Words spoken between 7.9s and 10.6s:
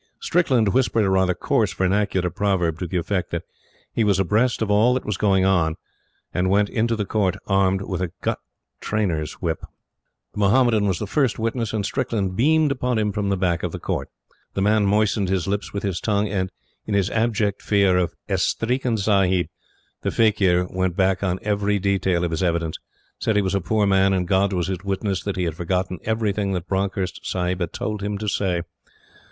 a gut trainer's whip. The